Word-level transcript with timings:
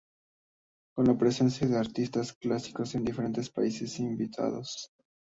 Con 0.95 1.05
la 1.05 1.15
presencia 1.15 1.67
de 1.67 1.77
artistas 1.77 2.33
plásticos 2.33 2.91
de 2.93 3.01
diferentes 3.01 3.51
países 3.51 3.99
invitados. 3.99 4.91